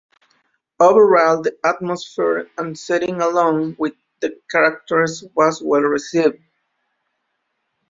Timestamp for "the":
1.43-1.55, 4.19-4.35